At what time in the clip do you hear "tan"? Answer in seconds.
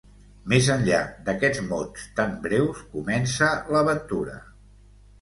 2.21-2.35